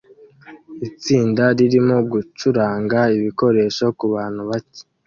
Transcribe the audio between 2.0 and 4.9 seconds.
gucuranga ibikoresho kubantu bake